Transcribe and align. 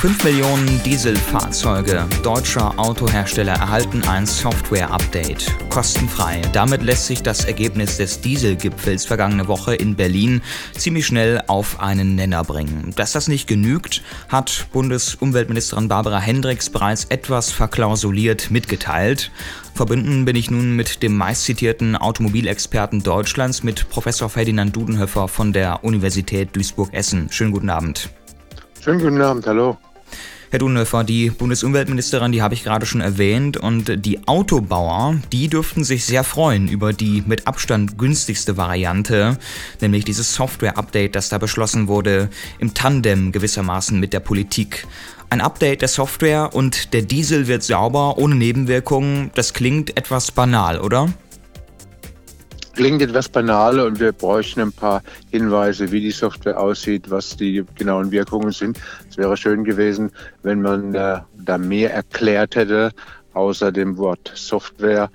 5 0.00 0.24
Millionen 0.24 0.82
Dieselfahrzeuge 0.82 2.06
deutscher 2.22 2.78
Autohersteller 2.78 3.52
erhalten 3.52 4.02
ein 4.04 4.24
Software-Update. 4.24 5.54
Kostenfrei. 5.68 6.40
Damit 6.54 6.82
lässt 6.82 7.04
sich 7.04 7.22
das 7.22 7.44
Ergebnis 7.44 7.98
des 7.98 8.22
Dieselgipfels 8.22 9.04
vergangene 9.04 9.46
Woche 9.46 9.74
in 9.74 9.96
Berlin 9.96 10.40
ziemlich 10.72 11.04
schnell 11.04 11.42
auf 11.48 11.80
einen 11.80 12.14
Nenner 12.14 12.44
bringen. 12.44 12.94
Dass 12.96 13.12
das 13.12 13.28
nicht 13.28 13.46
genügt, 13.46 14.02
hat 14.30 14.68
Bundesumweltministerin 14.72 15.88
Barbara 15.88 16.18
Hendricks 16.18 16.70
bereits 16.70 17.04
etwas 17.10 17.52
verklausuliert 17.52 18.50
mitgeteilt. 18.50 19.30
Verbunden 19.74 20.24
bin 20.24 20.34
ich 20.34 20.50
nun 20.50 20.76
mit 20.76 21.02
dem 21.02 21.14
meistzitierten 21.14 21.94
Automobilexperten 21.94 23.02
Deutschlands, 23.02 23.62
mit 23.62 23.90
Professor 23.90 24.30
Ferdinand 24.30 24.74
Dudenhöfer 24.74 25.28
von 25.28 25.52
der 25.52 25.84
Universität 25.84 26.56
Duisburg-Essen. 26.56 27.28
Schönen 27.30 27.52
guten 27.52 27.68
Abend. 27.68 28.08
Schönen 28.82 29.00
guten 29.00 29.20
Abend, 29.20 29.46
hallo. 29.46 29.76
Herr 30.52 30.58
Dunhofer, 30.58 31.04
die 31.04 31.30
Bundesumweltministerin, 31.30 32.32
die 32.32 32.42
habe 32.42 32.54
ich 32.54 32.64
gerade 32.64 32.84
schon 32.84 33.00
erwähnt 33.00 33.56
und 33.56 34.04
die 34.04 34.26
Autobauer, 34.26 35.14
die 35.30 35.46
dürften 35.46 35.84
sich 35.84 36.04
sehr 36.04 36.24
freuen 36.24 36.66
über 36.66 36.92
die 36.92 37.22
mit 37.24 37.46
Abstand 37.46 37.98
günstigste 37.98 38.56
Variante, 38.56 39.38
nämlich 39.80 40.04
dieses 40.04 40.34
Software-Update, 40.34 41.14
das 41.14 41.28
da 41.28 41.38
beschlossen 41.38 41.86
wurde, 41.86 42.30
im 42.58 42.74
Tandem 42.74 43.30
gewissermaßen 43.30 44.00
mit 44.00 44.12
der 44.12 44.18
Politik. 44.18 44.88
Ein 45.28 45.40
Update 45.40 45.82
der 45.82 45.88
Software 45.88 46.52
und 46.52 46.94
der 46.94 47.02
Diesel 47.02 47.46
wird 47.46 47.62
sauber, 47.62 48.18
ohne 48.18 48.34
Nebenwirkungen, 48.34 49.30
das 49.36 49.54
klingt 49.54 49.96
etwas 49.96 50.32
banal, 50.32 50.80
oder? 50.80 51.10
Klingt 52.80 53.02
etwas 53.02 53.28
banal 53.28 53.78
und 53.78 54.00
wir 54.00 54.10
bräuchten 54.12 54.62
ein 54.62 54.72
paar 54.72 55.02
Hinweise, 55.30 55.92
wie 55.92 56.00
die 56.00 56.12
Software 56.12 56.58
aussieht, 56.58 57.10
was 57.10 57.36
die 57.36 57.62
genauen 57.74 58.10
Wirkungen 58.10 58.52
sind. 58.52 58.80
Es 59.10 59.18
wäre 59.18 59.36
schön 59.36 59.64
gewesen, 59.64 60.10
wenn 60.42 60.62
man 60.62 60.94
äh, 60.94 61.20
da 61.44 61.58
mehr 61.58 61.92
erklärt 61.92 62.56
hätte, 62.56 62.92
außer 63.34 63.70
dem 63.70 63.98
Wort 63.98 64.32
Software. 64.34 65.10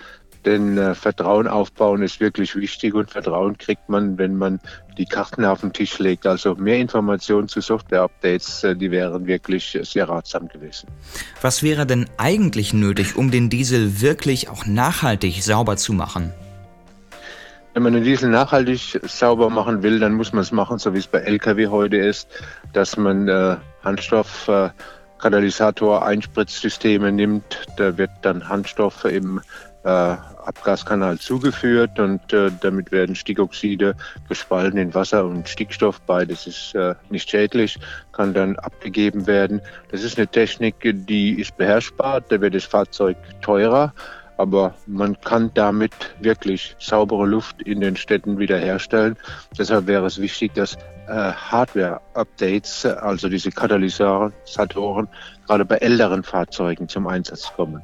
Denn 0.45 0.77
äh, 0.77 0.93
Vertrauen 0.93 1.47
aufbauen 1.47 2.03
ist 2.03 2.19
wirklich 2.19 2.55
wichtig 2.55 2.93
und 2.93 3.09
Vertrauen 3.09 3.57
kriegt 3.57 3.89
man, 3.89 4.19
wenn 4.19 4.37
man 4.37 4.59
die 4.99 5.05
Karten 5.05 5.43
auf 5.43 5.61
den 5.61 5.73
Tisch 5.73 5.97
legt. 5.97 6.27
Also 6.27 6.53
mehr 6.53 6.77
Informationen 6.77 7.47
zu 7.47 7.61
Software-Updates, 7.61 8.63
äh, 8.63 8.75
die 8.75 8.91
wären 8.91 9.25
wirklich 9.25 9.75
sehr 9.81 10.07
ratsam 10.07 10.49
gewesen. 10.49 10.87
Was 11.41 11.63
wäre 11.63 11.87
denn 11.87 12.05
eigentlich 12.17 12.75
nötig, 12.75 13.15
um 13.15 13.31
den 13.31 13.49
Diesel 13.49 14.01
wirklich 14.01 14.49
auch 14.49 14.67
nachhaltig 14.67 15.41
sauber 15.41 15.77
zu 15.77 15.93
machen? 15.93 16.31
Wenn 17.75 17.83
man 17.83 17.91
den 17.91 18.05
Diesel 18.05 18.29
nachhaltig 18.29 19.01
sauber 19.03 19.49
machen 19.49 19.83
will, 19.83 19.99
dann 19.99 20.13
muss 20.13 20.31
man 20.31 20.43
es 20.43 20.53
machen, 20.53 20.79
so 20.79 20.93
wie 20.93 20.99
es 20.99 21.07
bei 21.07 21.19
Lkw 21.19 21.67
heute 21.67 21.97
ist, 21.97 22.29
dass 22.71 22.95
man 22.95 23.27
äh, 23.27 23.57
Handstoff 23.83 24.47
äh, 24.47 24.69
Einspritzsysteme 25.21 27.11
nimmt. 27.11 27.67
Da 27.75 27.97
wird 27.97 28.11
dann 28.21 28.47
Handstoff 28.47 29.03
im 29.03 29.41
äh, 29.83 29.89
Abgaskanal 29.89 31.19
zugeführt 31.19 31.99
und 31.99 32.31
äh, 32.31 32.49
damit 32.61 32.93
werden 32.93 33.13
Stickoxide 33.13 33.97
gespalten 34.29 34.79
in 34.79 34.93
Wasser 34.93 35.25
und 35.25 35.49
Stickstoff. 35.49 35.99
Beides 35.99 36.47
ist 36.47 36.75
äh, 36.75 36.95
nicht 37.09 37.29
schädlich, 37.29 37.77
kann 38.13 38.33
dann 38.33 38.55
abgegeben 38.55 39.27
werden. 39.27 39.59
Das 39.91 40.01
ist 40.01 40.17
eine 40.17 40.27
Technik, 40.27 40.75
die 40.81 41.41
ist 41.41 41.57
beherrschbar. 41.57 42.21
Da 42.21 42.39
wird 42.39 42.55
das 42.55 42.63
Fahrzeug 42.63 43.17
teurer 43.41 43.93
aber 44.37 44.73
man 44.87 45.19
kann 45.21 45.51
damit 45.53 45.93
wirklich 46.19 46.75
saubere 46.79 47.25
Luft 47.25 47.61
in 47.61 47.81
den 47.81 47.95
Städten 47.95 48.37
wiederherstellen. 48.37 49.17
Deshalb 49.57 49.87
wäre 49.87 50.05
es 50.05 50.19
wichtig, 50.19 50.53
dass 50.53 50.75
äh, 51.07 51.31
Hardware-Updates, 51.31 52.85
also 52.85 53.29
diese 53.29 53.51
Katalysatoren, 53.51 55.07
gerade 55.47 55.65
bei 55.65 55.77
älteren 55.77 56.23
Fahrzeugen 56.23 56.87
zum 56.89 57.07
Einsatz 57.07 57.51
kommen. 57.55 57.81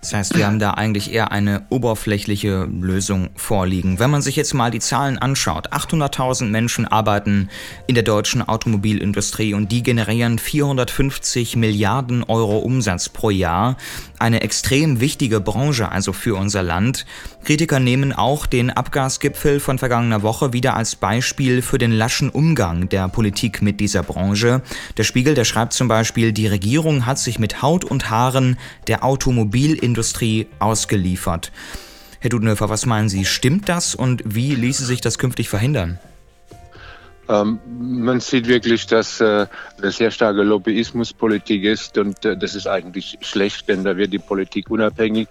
Das 0.00 0.14
heißt, 0.14 0.36
wir 0.36 0.46
haben 0.46 0.58
da 0.58 0.72
eigentlich 0.72 1.12
eher 1.12 1.32
eine 1.32 1.66
oberflächliche 1.70 2.64
Lösung 2.64 3.30
vorliegen. 3.34 3.98
Wenn 3.98 4.10
man 4.10 4.22
sich 4.22 4.36
jetzt 4.36 4.54
mal 4.54 4.70
die 4.70 4.78
Zahlen 4.78 5.18
anschaut, 5.18 5.72
800.000 5.72 6.46
Menschen 6.46 6.86
arbeiten 6.86 7.48
in 7.86 7.94
der 7.94 8.04
deutschen 8.04 8.42
Automobilindustrie 8.42 9.54
und 9.54 9.72
die 9.72 9.82
generieren 9.82 10.38
450 10.38 11.56
Milliarden 11.56 12.24
Euro 12.24 12.58
Umsatz 12.58 13.08
pro 13.08 13.30
Jahr. 13.30 13.76
Eine 14.18 14.40
extrem 14.40 15.00
wichtige 15.00 15.40
Branche 15.40 15.90
also 15.90 16.12
für 16.12 16.36
unser 16.36 16.62
Land. 16.62 17.06
Kritiker 17.44 17.80
nehmen 17.80 18.12
auch 18.12 18.46
den 18.46 18.70
Abgasgipfel 18.70 19.60
von 19.60 19.78
vergangener 19.78 20.22
Woche 20.22 20.52
wieder 20.52 20.76
als 20.76 20.96
Beispiel 20.96 21.62
für 21.62 21.78
den 21.78 21.92
laschen 21.92 22.30
Umgang 22.30 22.88
der 22.88 23.08
Politik 23.08 23.62
mit 23.62 23.80
dieser 23.80 24.02
Branche. 24.02 24.62
Der 24.96 25.04
Spiegel, 25.04 25.34
der 25.34 25.44
schreibt 25.44 25.72
zum 25.72 25.88
Beispiel, 25.88 26.32
die 26.32 26.46
Regierung 26.46 27.06
hat 27.06 27.18
sich 27.18 27.38
mit 27.38 27.62
Haut 27.62 27.84
und 27.84 28.10
Haaren 28.10 28.58
der 28.86 29.04
Automobilindustrie 29.68 30.46
ausgeliefert. 30.58 31.52
Herr 32.20 32.30
Dudenhöfer, 32.30 32.68
was 32.68 32.86
meinen 32.86 33.08
Sie, 33.08 33.24
stimmt 33.24 33.68
das 33.68 33.94
und 33.94 34.22
wie 34.24 34.54
ließe 34.54 34.84
sich 34.84 35.00
das 35.00 35.18
künftig 35.18 35.48
verhindern? 35.48 35.98
Ähm, 37.28 37.60
man 37.78 38.20
sieht 38.20 38.48
wirklich, 38.48 38.86
dass 38.86 39.20
äh, 39.20 39.46
eine 39.76 39.90
sehr 39.90 40.10
starke 40.10 40.42
Lobbyismuspolitik 40.42 41.64
ist 41.64 41.98
und 41.98 42.24
äh, 42.24 42.36
das 42.36 42.54
ist 42.54 42.66
eigentlich 42.66 43.18
schlecht, 43.20 43.68
denn 43.68 43.84
da 43.84 43.96
wird 43.96 44.12
die 44.12 44.18
Politik 44.18 44.70
unabhängig. 44.70 45.28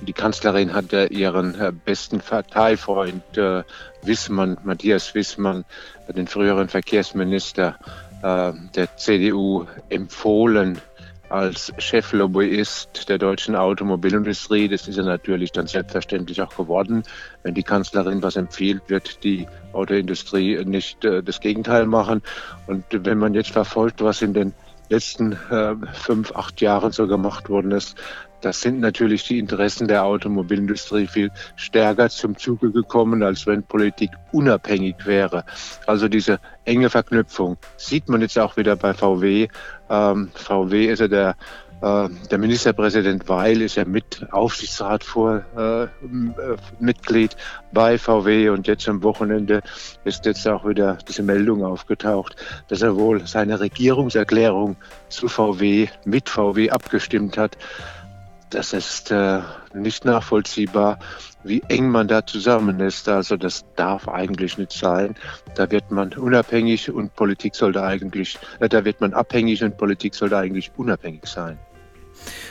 Die 0.00 0.14
Kanzlerin 0.14 0.72
hat 0.72 0.92
ja 0.92 1.04
ihren 1.04 1.54
äh, 1.60 1.72
besten 1.84 2.20
Parteifreund 2.20 3.36
äh, 3.36 3.62
Wissmann, 4.02 4.56
Matthias 4.64 5.14
Wissmann, 5.14 5.64
den 6.08 6.26
früheren 6.26 6.68
Verkehrsminister 6.68 7.76
äh, 8.22 8.52
der 8.74 8.96
CDU, 8.96 9.66
empfohlen 9.90 10.80
als 11.28 11.72
Cheflobbyist 11.78 13.08
der 13.08 13.18
deutschen 13.18 13.56
Automobilindustrie. 13.56 14.68
Das 14.68 14.88
ist 14.88 14.96
er 14.96 15.04
natürlich 15.04 15.52
dann 15.52 15.66
selbstverständlich 15.66 16.40
auch 16.42 16.54
geworden. 16.56 17.02
Wenn 17.42 17.54
die 17.54 17.62
Kanzlerin 17.62 18.22
was 18.22 18.36
empfiehlt, 18.36 18.82
wird 18.88 19.24
die 19.24 19.46
Autoindustrie 19.72 20.64
nicht 20.64 21.04
äh, 21.04 21.22
das 21.22 21.40
Gegenteil 21.40 21.86
machen. 21.86 22.22
Und 22.66 22.84
wenn 22.90 23.18
man 23.18 23.34
jetzt 23.34 23.50
verfolgt, 23.50 24.02
was 24.02 24.22
in 24.22 24.34
den 24.34 24.54
letzten 24.88 25.32
äh, 25.50 25.74
fünf, 25.92 26.32
acht 26.32 26.60
Jahren 26.60 26.92
so 26.92 27.06
gemacht 27.06 27.48
worden 27.48 27.72
ist, 27.72 27.96
das 28.40 28.60
sind 28.60 28.80
natürlich 28.80 29.24
die 29.24 29.38
Interessen 29.38 29.88
der 29.88 30.04
Automobilindustrie 30.04 31.06
viel 31.06 31.30
stärker 31.56 32.10
zum 32.10 32.36
Zuge 32.36 32.70
gekommen, 32.70 33.22
als 33.22 33.46
wenn 33.46 33.62
Politik 33.62 34.10
unabhängig 34.30 35.06
wäre. 35.06 35.44
Also 35.86 36.08
diese 36.08 36.38
enge 36.64 36.90
Verknüpfung 36.90 37.56
sieht 37.76 38.08
man 38.08 38.20
jetzt 38.20 38.38
auch 38.38 38.56
wieder 38.56 38.76
bei 38.76 38.92
VW. 38.92 39.48
Ähm, 39.88 40.30
VW 40.34 40.86
ist 40.86 41.00
ja 41.00 41.08
der 41.08 41.36
der 41.82 42.38
Ministerpräsident 42.38 43.28
Weil 43.28 43.60
ist 43.60 43.76
ja 43.76 43.84
mit 43.84 44.26
Aufsichtsrat 44.32 45.04
vor 45.04 45.44
äh, 45.56 45.86
Mitglied 46.80 47.36
bei 47.72 47.98
VW 47.98 48.48
und 48.48 48.66
jetzt 48.66 48.88
am 48.88 49.02
Wochenende 49.02 49.60
ist 50.04 50.24
jetzt 50.24 50.48
auch 50.48 50.66
wieder 50.66 50.96
diese 51.06 51.22
Meldung 51.22 51.64
aufgetaucht, 51.64 52.36
dass 52.68 52.80
er 52.80 52.96
wohl 52.96 53.26
seine 53.26 53.60
Regierungserklärung 53.60 54.76
zu 55.10 55.28
VW 55.28 55.88
mit 56.04 56.30
VW 56.30 56.70
abgestimmt 56.70 57.36
hat. 57.36 57.58
Das 58.50 58.72
ist 58.72 59.10
äh, 59.10 59.40
nicht 59.74 60.04
nachvollziehbar, 60.04 60.98
wie 61.42 61.62
eng 61.68 61.88
man 61.88 62.06
da 62.06 62.24
zusammen 62.24 62.80
ist. 62.80 63.08
Also 63.08 63.36
das 63.36 63.64
darf 63.74 64.08
eigentlich 64.08 64.56
nicht 64.56 64.72
sein. 64.72 65.14
Da 65.56 65.70
wird 65.70 65.90
man 65.90 66.12
unabhängig 66.12 66.90
und 66.90 67.14
Politik 67.16 67.54
sollte 67.54 67.82
eigentlich, 67.82 68.38
äh, 68.60 68.68
da 68.68 68.84
wird 68.84 69.00
man 69.00 69.14
abhängig 69.14 69.64
und 69.64 69.76
Politik 69.76 70.14
sollte 70.14 70.38
eigentlich 70.38 70.70
unabhängig 70.76 71.26
sein 71.26 71.58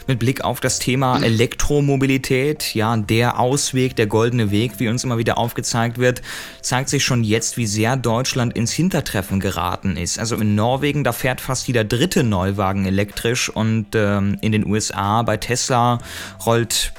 mit 0.08 0.20
Blick 0.20 0.44
auf 0.44 0.60
das 0.60 0.80
Thema 0.80 1.22
Elektromobilität, 1.22 2.76
ja, 2.76 2.96
der 2.98 3.40
Ausweg, 3.40 3.96
der 3.96 4.08
goldene 4.08 4.52
Weg, 4.52 4.80
wie 4.80 4.88
uns 4.88 5.04
immer 5.04 5.18
wieder 5.18 5.38
aufgezeigt 5.38 5.98
wird, 5.98 6.22
zeigt 6.62 6.90
sich 6.90 7.04
schon 7.04 7.24
jetzt, 7.24 7.58
wie 7.58 7.66
sehr 7.66 7.98
Deutschland 7.98 8.56
ins 8.56 8.72
Hintertreffen 8.72 9.40
geraten 9.40 9.98
ist. 9.98 10.20
Also 10.20 10.36
in 10.36 10.56
Norwegen, 10.56 11.04
da 11.04 11.12
fährt 11.12 11.42
fast 11.42 11.68
jeder 11.68 11.84
dritte 11.84 12.24
Neuwagen 12.24 12.86
elektrisch 12.86 13.50
und 13.50 13.88
ähm, 13.96 14.38
in 14.42 14.52
den 14.52 14.66
USA 14.66 15.24
bei 15.24 15.38
Tesla 15.38 16.00
rollt 16.46 16.94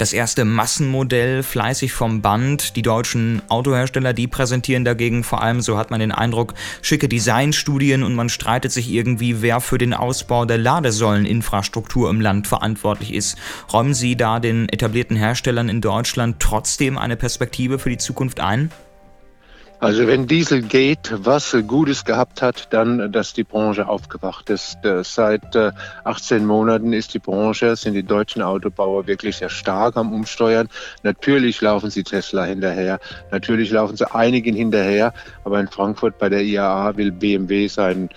das 0.00 0.14
erste 0.14 0.46
Massenmodell 0.46 1.42
fleißig 1.42 1.92
vom 1.92 2.22
Band. 2.22 2.74
Die 2.74 2.82
deutschen 2.82 3.42
Autohersteller, 3.48 4.14
die 4.14 4.28
präsentieren 4.28 4.84
dagegen 4.84 5.24
vor 5.24 5.42
allem, 5.42 5.60
so 5.60 5.76
hat 5.76 5.90
man 5.90 6.00
den 6.00 6.10
Eindruck, 6.10 6.54
schicke 6.80 7.06
Designstudien 7.06 8.02
und 8.02 8.14
man 8.14 8.30
streitet 8.30 8.72
sich 8.72 8.90
irgendwie, 8.90 9.42
wer 9.42 9.60
für 9.60 9.76
den 9.76 9.92
Ausbau 9.92 10.46
der 10.46 10.56
Ladesäuleninfrastruktur 10.56 12.08
im 12.08 12.22
Land 12.22 12.46
verantwortlich 12.46 13.12
ist. 13.12 13.36
Räumen 13.72 13.92
Sie 13.92 14.16
da 14.16 14.40
den 14.40 14.70
etablierten 14.70 15.16
Herstellern 15.16 15.68
in 15.68 15.82
Deutschland 15.82 16.40
trotzdem 16.40 16.96
eine 16.96 17.16
Perspektive 17.16 17.78
für 17.78 17.90
die 17.90 17.98
Zukunft 17.98 18.40
ein? 18.40 18.70
Also 19.80 20.06
wenn 20.06 20.26
Diesel 20.26 20.60
geht, 20.60 21.10
was 21.24 21.56
Gutes 21.66 22.04
gehabt 22.04 22.42
hat, 22.42 22.68
dann, 22.70 23.12
dass 23.12 23.32
die 23.32 23.44
Branche 23.44 23.88
aufgewacht 23.88 24.50
ist. 24.50 24.84
Äh, 24.84 25.02
seit 25.04 25.56
18 26.04 26.36
äh, 26.36 26.40
Monaten 26.44 26.92
ist 26.92 27.14
die 27.14 27.18
Branche, 27.18 27.74
sind 27.76 27.94
die 27.94 28.02
deutschen 28.02 28.42
Autobauer 28.42 29.06
wirklich 29.06 29.38
sehr 29.38 29.48
stark 29.48 29.96
am 29.96 30.12
Umsteuern. 30.12 30.68
Natürlich 31.02 31.62
laufen 31.62 31.88
sie 31.88 32.04
Tesla 32.04 32.44
hinterher, 32.44 33.00
natürlich 33.30 33.70
laufen 33.70 33.96
sie 33.96 34.14
einigen 34.14 34.54
hinterher, 34.54 35.14
aber 35.44 35.58
in 35.58 35.68
Frankfurt 35.68 36.18
bei 36.18 36.28
der 36.28 36.42
IAA 36.42 36.98
will 36.98 37.10
BMW 37.10 37.66
seinen 37.66 38.10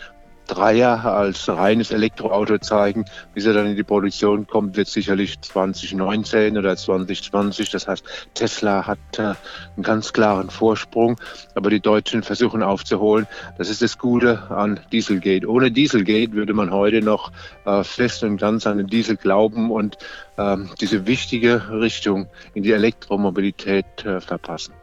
drei 0.54 0.74
Jahre 0.74 1.12
als 1.12 1.48
reines 1.48 1.92
Elektroauto 1.92 2.58
zeigen. 2.60 3.06
Bis 3.34 3.46
er 3.46 3.54
dann 3.54 3.68
in 3.68 3.76
die 3.76 3.84
Produktion 3.84 4.48
kommt, 4.48 4.78
wird 4.78 4.88
sicherlich 4.88 5.42
2019 5.42 6.58
oder 6.58 6.76
2020. 6.76 7.70
Das 7.72 7.88
heißt, 7.88 8.04
Tesla 8.34 8.86
hat 8.86 9.00
äh, 9.18 9.22
einen 9.22 9.84
ganz 9.84 10.14
klaren 10.14 10.50
Vorsprung, 10.50 11.20
aber 11.56 11.70
die 11.70 11.80
Deutschen 11.80 12.24
versuchen 12.24 12.64
aufzuholen. 12.64 13.28
Das 13.58 13.70
ist 13.70 13.82
das 13.82 13.98
Gute 13.98 14.52
an 14.52 14.80
Dieselgate. 14.92 15.50
Ohne 15.50 15.72
Dieselgate 15.72 16.34
würde 16.34 16.54
man 16.54 16.72
heute 16.72 17.02
noch 17.02 17.32
äh, 17.66 17.84
fest 17.84 18.24
und 18.24 18.38
ganz 18.38 18.68
an 18.68 18.78
den 18.78 18.88
Diesel 18.88 19.18
glauben 19.18 19.72
und 19.72 19.98
ähm, 20.38 20.70
diese 20.80 21.08
wichtige 21.08 21.70
Richtung 21.72 22.28
in 22.54 22.64
die 22.64 22.72
Elektromobilität 22.72 24.06
äh, 24.06 24.22
verpassen. 24.22 24.74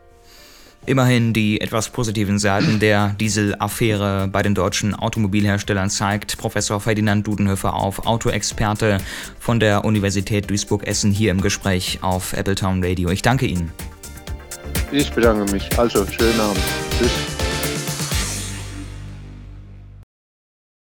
Immerhin 0.86 1.32
die 1.32 1.60
etwas 1.60 1.90
positiven 1.90 2.38
Seiten 2.38 2.80
der 2.80 3.14
Dieselaffäre 3.20 4.28
bei 4.28 4.42
den 4.42 4.54
deutschen 4.54 4.94
Automobilherstellern 4.94 5.90
zeigt 5.90 6.38
Professor 6.38 6.80
Ferdinand 6.80 7.26
Dudenhöfer 7.26 7.74
auf, 7.74 8.06
Autoexperte 8.06 8.98
von 9.38 9.60
der 9.60 9.84
Universität 9.84 10.50
Duisburg-Essen 10.50 11.12
hier 11.12 11.30
im 11.30 11.40
Gespräch 11.42 11.98
auf 12.02 12.36
Appletown 12.36 12.82
Radio. 12.82 13.10
Ich 13.10 13.22
danke 13.22 13.46
Ihnen. 13.46 13.70
Ich 14.90 15.12
bedanke 15.12 15.52
mich. 15.52 15.68
Also, 15.78 16.04
schönen 16.06 16.40
Abend. 16.40 16.60
Tschüss. 16.98 17.29